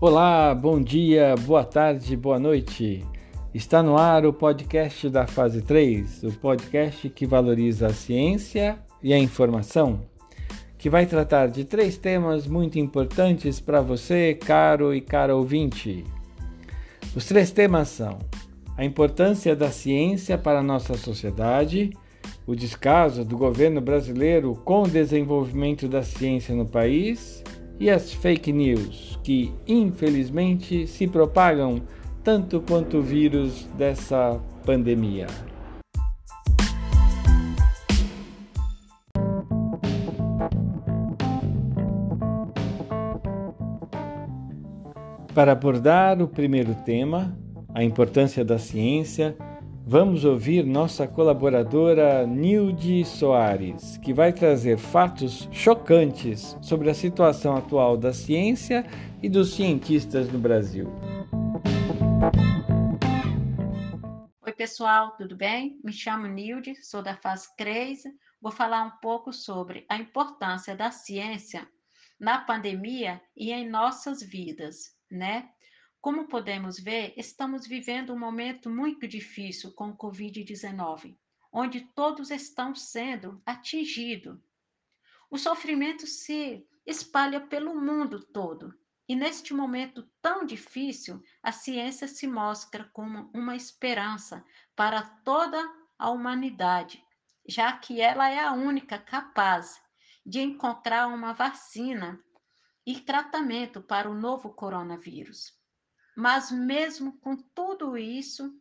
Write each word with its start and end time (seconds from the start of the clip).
Olá, 0.00 0.52
bom 0.52 0.82
dia, 0.82 1.36
boa 1.46 1.62
tarde, 1.62 2.16
boa 2.16 2.38
noite. 2.38 3.06
Está 3.54 3.80
no 3.80 3.96
ar 3.96 4.26
o 4.26 4.32
podcast 4.32 5.08
da 5.08 5.24
fase 5.24 5.62
3, 5.62 6.24
o 6.24 6.32
podcast 6.32 7.08
que 7.08 7.24
valoriza 7.24 7.86
a 7.86 7.92
ciência 7.94 8.76
e 9.00 9.14
a 9.14 9.18
informação, 9.18 10.00
que 10.76 10.90
vai 10.90 11.06
tratar 11.06 11.46
de 11.46 11.64
três 11.64 11.96
temas 11.96 12.44
muito 12.44 12.76
importantes 12.76 13.60
para 13.60 13.80
você, 13.80 14.34
caro 14.34 14.92
e 14.92 15.00
cara 15.00 15.36
ouvinte. 15.36 16.02
Os 17.14 17.24
três 17.26 17.52
temas 17.52 17.88
são 17.88 18.18
a 18.76 18.84
importância 18.84 19.54
da 19.54 19.70
ciência 19.70 20.36
para 20.36 20.58
a 20.58 20.62
nossa 20.62 20.94
sociedade, 20.94 21.90
o 22.44 22.56
descaso 22.56 23.24
do 23.24 23.38
governo 23.38 23.80
brasileiro 23.80 24.60
com 24.64 24.82
o 24.82 24.88
desenvolvimento 24.88 25.86
da 25.86 26.02
ciência 26.02 26.52
no 26.52 26.66
país 26.66 27.44
e 27.78 27.90
as 27.90 28.12
fake 28.12 28.52
news, 28.52 29.18
que 29.22 29.52
infelizmente 29.66 30.86
se 30.86 31.06
propagam 31.06 31.82
tanto 32.22 32.60
quanto 32.60 32.98
o 32.98 33.02
vírus 33.02 33.68
dessa 33.76 34.40
pandemia. 34.64 35.26
Para 45.34 45.50
abordar 45.52 46.22
o 46.22 46.28
primeiro 46.28 46.74
tema, 46.84 47.36
a 47.74 47.82
importância 47.82 48.44
da 48.44 48.56
ciência, 48.56 49.36
vamos 49.86 50.24
ouvir 50.24 50.64
nossa 50.64 51.06
colaboradora 51.06 52.26
Nilde 52.26 53.04
Soares, 53.04 53.98
que 53.98 54.14
vai 54.14 54.32
trazer 54.32 54.78
fatos 54.78 55.46
chocantes 55.52 56.56
sobre 56.62 56.88
a 56.88 56.94
situação 56.94 57.54
atual 57.54 57.94
da 57.94 58.10
ciência 58.10 58.86
e 59.22 59.28
dos 59.28 59.52
cientistas 59.54 60.32
no 60.32 60.38
Brasil. 60.38 60.90
Oi, 64.40 64.52
pessoal, 64.52 65.14
tudo 65.18 65.36
bem? 65.36 65.78
Me 65.84 65.92
chamo 65.92 66.26
Nilde, 66.26 66.74
sou 66.82 67.02
da 67.02 67.14
fase 67.16 67.54
3. 67.58 68.04
Vou 68.40 68.50
falar 68.50 68.84
um 68.84 69.00
pouco 69.02 69.34
sobre 69.34 69.84
a 69.90 69.96
importância 69.96 70.74
da 70.74 70.90
ciência 70.90 71.68
na 72.18 72.38
pandemia 72.38 73.20
e 73.36 73.52
em 73.52 73.68
nossas 73.68 74.22
vidas, 74.22 74.94
né? 75.10 75.50
Como 76.04 76.28
podemos 76.28 76.78
ver, 76.78 77.14
estamos 77.16 77.66
vivendo 77.66 78.12
um 78.12 78.18
momento 78.18 78.68
muito 78.68 79.08
difícil 79.08 79.72
com 79.72 79.88
o 79.88 79.96
Covid-19, 79.96 81.16
onde 81.50 81.80
todos 81.80 82.30
estão 82.30 82.74
sendo 82.74 83.40
atingidos. 83.46 84.38
O 85.30 85.38
sofrimento 85.38 86.06
se 86.06 86.62
espalha 86.84 87.40
pelo 87.40 87.74
mundo 87.74 88.22
todo. 88.22 88.78
E 89.08 89.16
neste 89.16 89.54
momento 89.54 90.06
tão 90.20 90.44
difícil, 90.44 91.22
a 91.42 91.50
ciência 91.50 92.06
se 92.06 92.26
mostra 92.26 92.84
como 92.92 93.30
uma 93.32 93.56
esperança 93.56 94.44
para 94.76 95.00
toda 95.00 95.58
a 95.98 96.10
humanidade, 96.10 97.02
já 97.48 97.72
que 97.78 98.02
ela 98.02 98.28
é 98.28 98.40
a 98.40 98.52
única 98.52 98.98
capaz 98.98 99.82
de 100.26 100.42
encontrar 100.42 101.06
uma 101.06 101.32
vacina 101.32 102.22
e 102.86 103.00
tratamento 103.00 103.80
para 103.80 104.10
o 104.10 104.14
novo 104.14 104.52
coronavírus. 104.52 105.63
Mas, 106.16 106.50
mesmo 106.50 107.18
com 107.18 107.36
tudo 107.36 107.96
isso, 107.96 108.54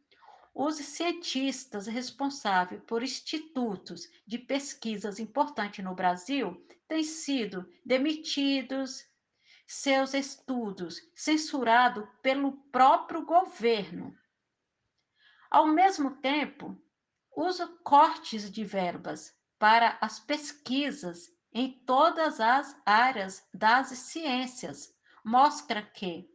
os 0.54 0.76
cientistas 0.76 1.88
responsáveis 1.88 2.82
por 2.86 3.02
institutos 3.02 4.08
de 4.26 4.38
pesquisas 4.38 5.20
importantes 5.20 5.84
no 5.84 5.96
Brasil 5.96 6.66
têm 6.88 7.04
sido 7.04 7.68
demitidos, 7.86 9.06
seus 9.66 10.14
estudos 10.14 11.02
censurados 11.16 12.08
pelo 12.22 12.52
próprio 12.72 13.26
governo. 13.26 14.16
Ao 15.50 15.66
mesmo 15.66 16.18
tempo, 16.18 16.78
os 17.36 17.60
cortes 17.84 18.52
de 18.52 18.64
verbas 18.64 19.36
para 19.58 19.98
as 20.02 20.20
pesquisas 20.20 21.32
em 21.52 21.72
todas 21.86 22.40
as 22.40 22.76
áreas 22.86 23.48
das 23.54 23.88
ciências 23.88 24.94
mostra 25.24 25.82
que 25.82 26.33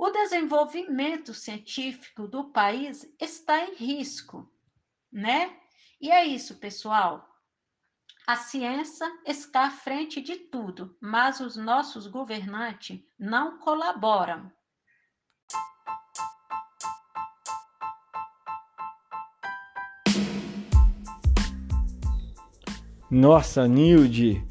o 0.00 0.10
desenvolvimento 0.10 1.34
científico 1.34 2.26
do 2.26 2.44
país 2.44 3.06
está 3.20 3.62
em 3.66 3.74
risco, 3.74 4.50
né? 5.12 5.54
E 6.00 6.10
é 6.10 6.24
isso, 6.24 6.54
pessoal. 6.54 7.28
A 8.26 8.34
ciência 8.34 9.06
está 9.26 9.66
à 9.66 9.70
frente 9.70 10.22
de 10.22 10.36
tudo, 10.36 10.96
mas 11.02 11.40
os 11.40 11.54
nossos 11.54 12.06
governantes 12.06 12.98
não 13.18 13.58
colaboram. 13.58 14.50
Nossa, 23.10 23.68
Nilde, 23.68 24.42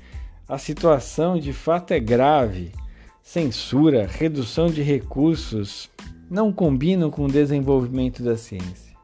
a 0.47 0.59
situação 0.59 1.39
de 1.39 1.53
fato 1.53 1.89
é 1.89 1.99
grave. 1.99 2.78
Censura, 3.31 4.07
redução 4.07 4.71
de 4.71 4.81
recursos 4.81 5.87
não 6.31 6.51
combinam 6.51 7.11
com 7.11 7.25
o 7.25 7.31
desenvolvimento 7.31 8.23
da 8.23 8.35
ciência. 8.35 8.95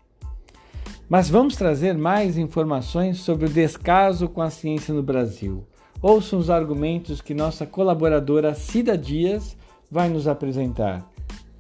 Mas 1.08 1.30
vamos 1.30 1.56
trazer 1.56 1.94
mais 1.94 2.36
informações 2.36 3.19
sobre 3.19 3.46
o 3.46 3.50
descaso 3.50 4.28
com 4.28 4.41
a 4.41 4.50
ciência 4.50 4.91
no 4.91 5.03
Brasil. 5.03 5.63
Ouçam 6.02 6.40
os 6.40 6.50
argumentos 6.50 7.22
que 7.22 7.36
nossa 7.36 7.68
colaboradora 7.68 8.56
Cida 8.56 8.97
Dias 8.97 9.56
vai 9.91 10.09
nos 10.09 10.28
apresentar. 10.28 11.07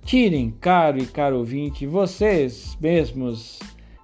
Tirem, 0.03 0.49
caro 0.49 0.97
e 0.97 1.05
caro 1.05 1.37
ouvinte, 1.37 1.85
vocês 1.85 2.75
mesmos 2.81 3.59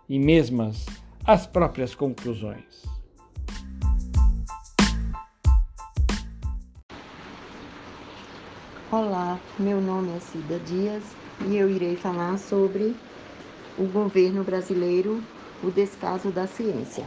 e 0.07 0.19
mesmas 0.19 0.85
as 1.25 1.47
próprias 1.47 1.95
conclusões. 1.95 2.90
Olá, 8.93 9.39
meu 9.57 9.79
nome 9.79 10.11
é 10.11 10.19
Cida 10.19 10.59
Dias 10.59 11.15
e 11.47 11.55
eu 11.55 11.69
irei 11.69 11.95
falar 11.95 12.37
sobre 12.37 12.93
o 13.77 13.85
governo 13.85 14.43
brasileiro, 14.43 15.23
o 15.63 15.71
descaso 15.71 16.29
da 16.29 16.45
ciência. 16.45 17.05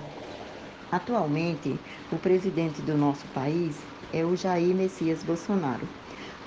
Atualmente, 0.90 1.78
o 2.10 2.16
presidente 2.16 2.80
do 2.80 2.96
nosso 2.96 3.26
país 3.34 3.82
é 4.14 4.24
o 4.24 4.34
Jair 4.34 4.74
Messias 4.74 5.22
Bolsonaro. 5.22 5.86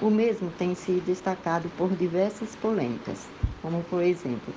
O 0.01 0.09
mesmo 0.09 0.49
tem 0.49 0.73
se 0.73 0.99
destacado 1.01 1.69
por 1.77 1.95
diversas 1.95 2.55
polêmicas, 2.55 3.27
como 3.61 3.83
por 3.83 4.01
exemplo, 4.01 4.51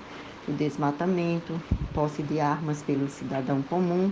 o 0.49 0.53
desmatamento, 0.53 1.61
posse 1.93 2.23
de 2.23 2.41
armas 2.41 2.83
pelo 2.83 3.07
cidadão 3.07 3.63
comum. 3.63 4.11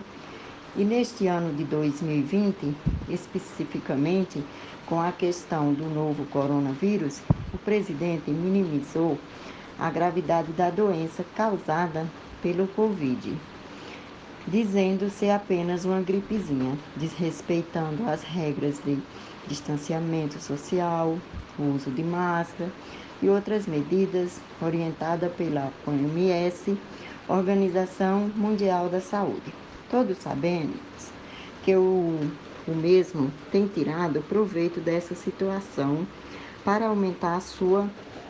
E 0.77 0.85
neste 0.85 1.27
ano 1.27 1.53
de 1.55 1.65
2020, 1.65 2.75
especificamente, 3.09 4.45
com 4.87 5.01
a 5.01 5.11
questão 5.11 5.73
do 5.73 5.89
novo 5.89 6.25
coronavírus, 6.27 7.21
o 7.53 7.59
presidente 7.59 8.31
minimizou 8.31 9.19
a 9.79 9.91
gravidade 9.91 10.53
da 10.53 10.71
doença 10.71 11.25
causada 11.35 12.07
pelo 12.43 12.67
Covid, 12.69 13.35
dizendo 14.47 15.11
ser 15.11 15.31
apenas 15.31 15.85
uma 15.85 16.01
gripezinha, 16.01 16.79
desrespeitando 16.97 18.05
as 18.09 18.23
regras 18.23 18.79
de 18.81 18.99
distanciamento 19.47 20.41
social, 20.41 21.19
uso 21.59 21.91
de 21.91 22.03
máscara 22.03 22.71
e 23.21 23.29
outras 23.29 23.67
medidas 23.67 24.41
orientadas 24.63 25.33
pela 25.33 25.73
OMS, 25.87 26.77
Organização 27.27 28.31
Mundial 28.37 28.89
da 28.89 29.01
Saúde. 29.01 29.68
Todos 29.91 30.19
sabemos 30.19 30.79
que 31.65 31.75
o 31.75 32.19
o 32.69 32.75
mesmo 32.75 33.33
tem 33.51 33.67
tirado 33.67 34.21
proveito 34.21 34.79
dessa 34.79 35.15
situação 35.15 36.07
para 36.63 36.89
aumentar 36.89 37.37
a 37.37 37.41
sua 37.41 37.89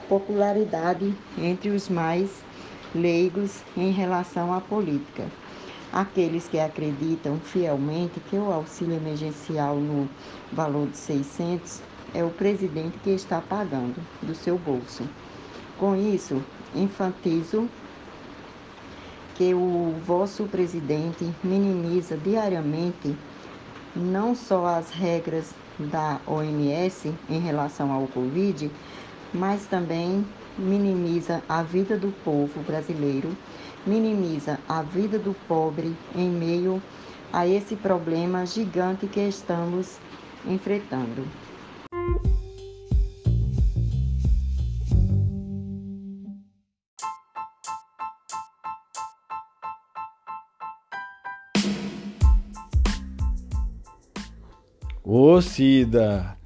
popularidade 0.09 1.13
entre 1.37 1.71
os 1.71 1.89
mais 1.89 2.31
leigos 2.95 3.65
em 3.77 3.91
relação 3.91 4.55
à 4.55 4.61
política. 4.61 5.27
Aqueles 5.93 6.47
que 6.47 6.61
acreditam 6.61 7.41
fielmente 7.41 8.21
que 8.31 8.37
o 8.37 8.53
auxílio 8.53 8.95
emergencial 8.95 9.75
no 9.75 10.09
valor 10.53 10.87
de 10.87 10.97
600 10.97 11.83
é 12.15 12.23
o 12.23 12.31
presidente 12.31 12.97
que 13.03 13.11
está 13.11 13.41
pagando 13.41 13.97
do 14.23 14.37
seu 14.37 14.57
bolso. 14.57 15.03
Com 15.77 15.97
isso, 15.97 16.41
enfatizo 16.77 17.69
que 19.39 19.55
o 19.55 19.95
vosso 20.05 20.47
presidente 20.47 21.25
minimiza 21.45 22.17
diariamente 22.17 23.15
não 23.95 24.35
só 24.35 24.67
as 24.67 24.91
regras 24.91 25.55
da 25.79 26.19
OMS 26.27 27.15
em 27.31 27.39
relação 27.39 27.93
ao 27.93 28.09
Covid, 28.09 28.69
mas 29.33 29.65
também 29.67 30.27
minimiza 30.59 31.41
a 31.49 31.63
vida 31.63 31.97
do 31.97 32.13
povo 32.25 32.61
brasileiro, 32.63 33.31
minimiza 33.87 34.59
a 34.69 34.83
vida 34.83 35.21
do 35.21 35.33
pobre 35.47 35.95
em 36.17 36.29
meio 36.29 36.83
a 37.33 37.47
esse 37.47 37.77
problema 37.77 38.45
gigante 38.45 39.07
que 39.07 39.21
estamos 39.21 39.99
enfrentando. 40.45 41.25
Ô 55.05 55.41
Cida, 55.41 56.37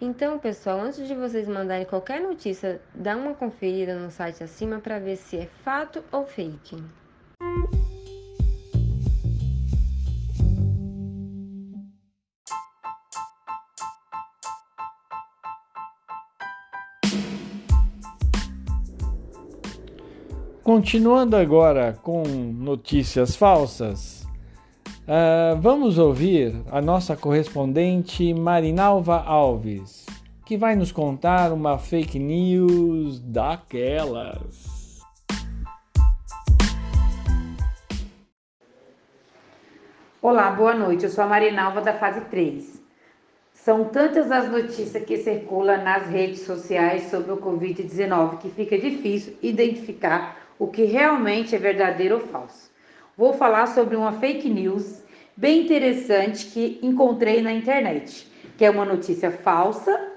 Então, 0.00 0.38
pessoal, 0.38 0.80
antes 0.80 1.06
de 1.06 1.14
vocês 1.14 1.48
mandarem 1.48 1.86
qualquer 1.86 2.20
notícia, 2.20 2.82
dá 2.94 3.16
uma 3.16 3.34
conferida 3.34 3.98
no 3.98 4.10
site 4.10 4.42
acima 4.42 4.80
para 4.80 4.98
ver 4.98 5.16
se 5.16 5.38
é 5.38 5.46
fato 5.62 6.04
ou 6.10 6.26
fake. 6.26 6.82
Continuando 20.64 21.36
agora 21.36 21.92
com 22.02 22.22
notícias 22.24 23.36
falsas, 23.36 24.24
Uh, 25.04 25.60
vamos 25.60 25.98
ouvir 25.98 26.54
a 26.70 26.80
nossa 26.80 27.14
correspondente 27.14 28.32
Marinalva 28.32 29.22
Alves, 29.22 30.06
que 30.46 30.56
vai 30.56 30.74
nos 30.74 30.90
contar 30.90 31.52
uma 31.52 31.76
fake 31.76 32.18
news 32.18 33.20
daquelas. 33.20 35.02
Olá, 40.22 40.52
boa 40.52 40.72
noite. 40.72 41.04
Eu 41.04 41.10
sou 41.10 41.24
a 41.24 41.26
Marinalva 41.26 41.82
da 41.82 41.92
fase 41.92 42.22
3. 42.22 42.82
São 43.52 43.84
tantas 43.84 44.32
as 44.32 44.50
notícias 44.50 45.04
que 45.04 45.18
circulam 45.18 45.84
nas 45.84 46.06
redes 46.06 46.46
sociais 46.46 47.10
sobre 47.10 47.30
o 47.32 47.36
Covid-19 47.36 48.38
que 48.38 48.48
fica 48.48 48.78
difícil 48.78 49.36
identificar 49.42 50.43
o 50.64 50.68
que 50.68 50.84
realmente 50.84 51.54
é 51.54 51.58
verdadeiro 51.58 52.16
ou 52.16 52.20
falso 52.20 52.70
vou 53.16 53.32
falar 53.32 53.66
sobre 53.66 53.96
uma 53.96 54.12
fake 54.12 54.48
news 54.48 55.02
bem 55.36 55.62
interessante 55.62 56.46
que 56.46 56.78
encontrei 56.82 57.42
na 57.42 57.52
internet, 57.52 58.26
que 58.56 58.64
é 58.64 58.70
uma 58.70 58.84
notícia 58.84 59.30
falsa. 59.30 60.12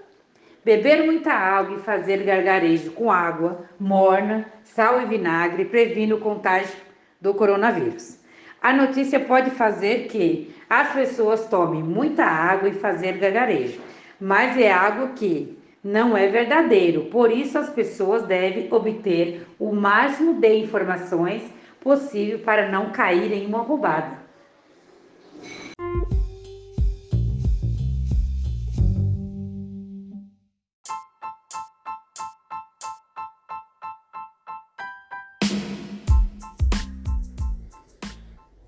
Beber 0.64 1.06
muita 1.06 1.32
água 1.32 1.78
e 1.78 1.82
fazer 1.82 2.24
gargarejo 2.24 2.92
com 2.92 3.12
água 3.12 3.66
morna, 3.80 4.46
sal 4.64 5.02
e 5.02 5.06
vinagre 5.06 5.66
previne 5.66 6.14
o 6.14 6.20
contágio 6.20 6.76
do 7.22 7.34
coronavírus. 7.34 8.20
A 8.62 8.74
notícia 8.74 9.20
pode 9.20 9.52
fazer 9.52 10.08
que 10.08 10.54
as 10.70 10.92
pessoas 10.94 11.48
tomem 11.48 11.82
muita 11.84 12.24
água 12.26 12.68
e 12.68 12.74
fazer 12.74 13.18
gargarejo, 13.18 13.80
mas 14.20 14.58
é 14.58 14.72
algo 14.72 15.14
que 15.14 15.57
não 15.88 16.18
é 16.18 16.28
verdadeiro. 16.28 17.06
Por 17.06 17.32
isso 17.32 17.58
as 17.58 17.70
pessoas 17.70 18.24
devem 18.24 18.68
obter 18.70 19.48
o 19.58 19.72
máximo 19.72 20.34
de 20.34 20.58
informações 20.58 21.42
possível 21.80 22.40
para 22.40 22.70
não 22.70 22.90
cair 22.90 23.32
em 23.32 23.46
uma 23.46 23.60
roubada. 23.60 24.28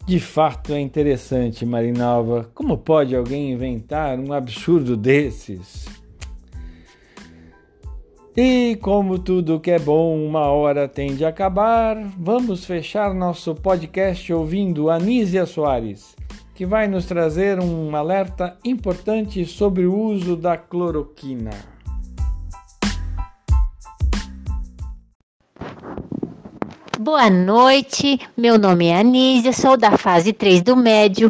De 0.08 0.20
fato 0.20 0.74
é 0.74 0.80
interessante, 0.80 1.66
Marinalva. 1.66 2.50
Como 2.56 2.78
pode 2.78 3.14
alguém 3.14 3.52
inventar 3.52 4.18
um 4.18 4.32
absurdo 4.32 4.96
desses? 4.96 5.99
E 8.42 8.78
como 8.78 9.20
tudo 9.20 9.60
que 9.60 9.70
é 9.70 9.78
bom, 9.78 10.26
uma 10.26 10.48
hora 10.48 10.88
tem 10.88 11.14
de 11.14 11.26
acabar, 11.26 11.98
vamos 12.18 12.64
fechar 12.64 13.14
nosso 13.14 13.54
podcast 13.54 14.32
ouvindo 14.32 14.90
Anísia 14.90 15.46
Soares, 15.46 16.16
que 16.56 16.66
vai 16.66 16.88
nos 16.88 17.06
trazer 17.06 17.60
um 17.60 17.94
alerta 17.94 18.58
importante 18.64 19.46
sobre 19.46 19.86
o 19.86 19.94
uso 19.94 20.38
da 20.38 20.56
cloroquina. 20.56 21.50
Boa 26.98 27.30
noite, 27.30 28.22
meu 28.38 28.58
nome 28.58 28.86
é 28.86 29.02
Anísia, 29.02 29.52
sou 29.52 29.76
da 29.76 29.98
fase 29.98 30.32
3 30.32 30.62
do 30.62 30.78
médio. 30.78 31.30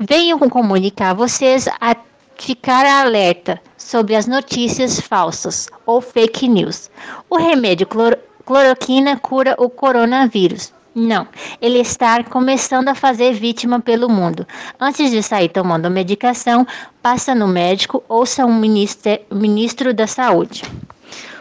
Venho 0.00 0.38
comunicar 0.48 1.10
a 1.10 1.14
vocês 1.14 1.68
a 1.78 1.94
ficar 2.36 2.84
alerta 2.86 3.60
sobre 3.76 4.14
as 4.14 4.26
notícias 4.26 5.00
falsas 5.00 5.68
ou 5.86 6.00
fake 6.00 6.48
news. 6.48 6.90
O 7.28 7.36
remédio 7.36 7.86
clor 7.86 8.18
cloroquina 8.44 9.16
cura 9.18 9.54
o 9.58 9.70
coronavírus. 9.70 10.72
Não, 10.94 11.26
ele 11.60 11.80
está 11.80 12.22
começando 12.22 12.88
a 12.88 12.94
fazer 12.94 13.32
vítima 13.32 13.80
pelo 13.80 14.08
mundo. 14.08 14.46
Antes 14.78 15.10
de 15.10 15.22
sair 15.22 15.48
tomando 15.48 15.90
medicação, 15.90 16.66
passa 17.02 17.34
no 17.34 17.48
médico, 17.48 18.04
ouça 18.08 18.46
um 18.46 18.54
ministro 18.54 19.92
da 19.92 20.06
saúde. 20.06 20.62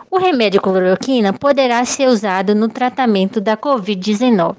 O 0.10 0.18
remédio 0.18 0.62
cloroquina 0.62 1.34
poderá 1.34 1.84
ser 1.86 2.08
usado 2.08 2.56
no 2.56 2.68
tratamento 2.68 3.40
da 3.40 3.56
Covid-19. 3.56 4.56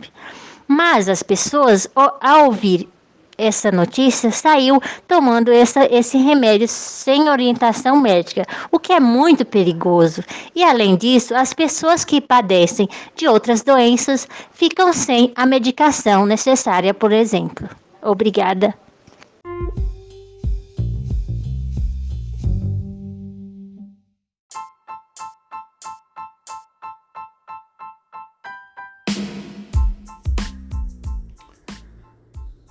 Mas 0.67 1.09
as 1.09 1.23
pessoas, 1.23 1.89
ao 1.95 2.47
ouvir 2.47 2.89
essa 3.37 3.71
notícia 3.71 4.31
saiu 4.31 4.81
tomando 5.07 5.51
essa, 5.53 5.87
esse 5.93 6.19
remédio 6.19 6.69
sem 6.69 7.29
orientação 7.29 8.01
médica, 8.01 8.45
o 8.71 8.79
que 8.79 8.93
é 8.93 9.01
muito 9.01 9.45
perigoso. 9.45 10.23
E 10.55 10.63
além 10.63 10.97
disso, 10.97 11.35
as 11.35 11.53
pessoas 11.53 12.05
que 12.05 12.21
padecem 12.21 12.89
de 13.15 13.27
outras 13.29 13.63
doenças 13.63 14.29
ficam 14.53 14.93
sem 14.93 15.33
a 15.35 15.47
medicação 15.47 16.27
necessária, 16.27 16.95
por 16.95 17.13
exemplo. 17.13 17.69
Obrigada. 18.03 18.75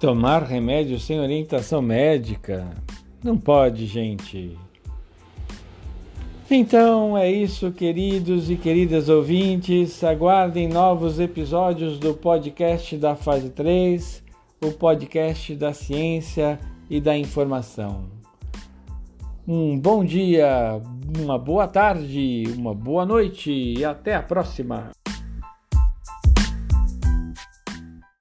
Tomar 0.03 0.43
remédio 0.43 0.99
sem 0.99 1.17
orientação 1.17 1.81
médica? 1.81 2.69
Não 3.23 3.37
pode, 3.37 3.85
gente. 3.85 4.59
Então 6.51 7.17
é 7.17 7.31
isso, 7.31 7.71
queridos 7.71 8.49
e 8.49 8.57
queridas 8.57 9.07
ouvintes. 9.07 10.03
Aguardem 10.03 10.67
novos 10.67 11.21
episódios 11.21 11.97
do 11.99 12.13
podcast 12.13 12.97
da 12.97 13.15
fase 13.15 13.49
3, 13.49 14.21
o 14.61 14.71
podcast 14.73 15.55
da 15.55 15.71
ciência 15.71 16.59
e 16.89 16.99
da 16.99 17.17
informação. 17.17 18.09
Um 19.47 19.79
bom 19.79 20.03
dia, 20.03 20.81
uma 21.17 21.39
boa 21.39 21.65
tarde, 21.65 22.43
uma 22.57 22.73
boa 22.73 23.05
noite 23.05 23.49
e 23.49 23.85
até 23.85 24.15
a 24.15 24.21
próxima! 24.21 24.91